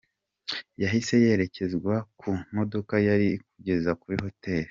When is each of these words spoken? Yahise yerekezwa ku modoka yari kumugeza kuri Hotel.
Yahise 0.81 1.13
yerekezwa 1.25 1.93
ku 2.19 2.29
modoka 2.55 2.93
yari 3.07 3.27
kumugeza 3.39 3.91
kuri 4.01 4.15
Hotel. 4.25 4.59